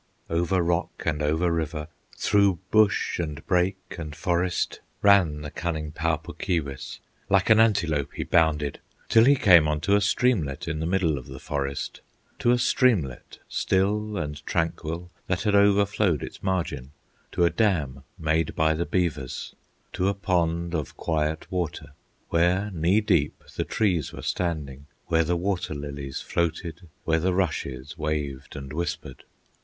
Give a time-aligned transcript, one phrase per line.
[0.31, 6.17] Over rock and over river, Through bush, and brake, and forest, Ran the cunning Pau
[6.17, 8.79] Puk Keewis; Like an antelope he bounded,
[9.09, 12.01] Till he came unto a streamlet In the middle of the forest,
[12.39, 16.93] To a streamlet still and tranquil, That had overflowed its margin,
[17.33, 19.53] To a dam made by the beavers,
[19.93, 21.91] To a pond of quiet water,
[22.29, 27.99] Where knee deep the trees were standing, Where the water lilies floated, Where the rushes
[27.99, 29.25] waved and whispered.